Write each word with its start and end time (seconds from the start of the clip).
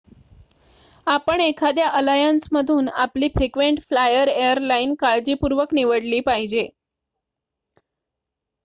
आपण 1.07 1.41
एखाद्या 1.41 1.89
अलायन्समधून 1.89 2.87
आपली 2.95 3.27
फ्रिक्वेंट 3.27 3.79
फ्लायर 3.81 4.27
एयरलाईन 4.27 4.93
काळजीपूर्वक 4.99 5.73
निवडली 5.73 6.19
पाहिजे 6.21 6.67